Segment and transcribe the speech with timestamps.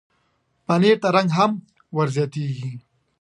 [0.65, 1.51] پنېر ته رنګ هم
[1.97, 2.71] ورزیاتېږي.